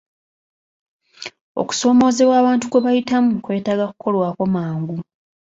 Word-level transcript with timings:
Okusoomoozebwa 1.61 2.35
abantu 2.41 2.65
kwe 2.67 2.83
bayitamu 2.85 3.31
kwetaaga 3.45 3.85
kukolwako 3.91 4.43
mangu. 4.55 4.95